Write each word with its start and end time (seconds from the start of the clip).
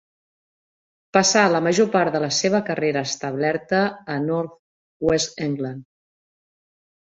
Passà 1.17 1.43
la 1.55 1.61
major 1.65 1.89
part 1.97 2.15
de 2.15 2.21
la 2.23 2.29
seva 2.39 2.63
carrera 2.71 3.05
establerta 3.09 3.83
a 4.15 4.19
North-West 4.25 5.47
England. 5.51 5.89